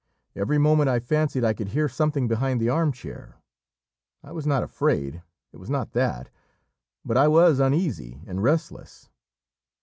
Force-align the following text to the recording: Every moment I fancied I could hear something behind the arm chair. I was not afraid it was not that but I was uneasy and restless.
Every 0.35 0.57
moment 0.57 0.89
I 0.89 0.99
fancied 0.99 1.43
I 1.43 1.53
could 1.53 1.67
hear 1.67 1.87
something 1.87 2.27
behind 2.27 2.59
the 2.59 2.69
arm 2.69 2.91
chair. 2.91 3.35
I 4.23 4.31
was 4.31 4.47
not 4.47 4.63
afraid 4.63 5.21
it 5.53 5.57
was 5.57 5.69
not 5.69 5.91
that 5.91 6.31
but 7.05 7.17
I 7.17 7.27
was 7.27 7.59
uneasy 7.59 8.19
and 8.25 8.41
restless. 8.41 9.11